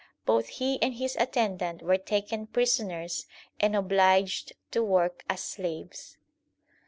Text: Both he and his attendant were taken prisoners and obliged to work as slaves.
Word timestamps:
Both 0.25 0.47
he 0.57 0.81
and 0.81 0.95
his 0.95 1.15
attendant 1.17 1.83
were 1.83 1.99
taken 1.99 2.47
prisoners 2.47 3.27
and 3.59 3.75
obliged 3.75 4.53
to 4.71 4.81
work 4.83 5.23
as 5.29 5.41
slaves. 5.41 6.17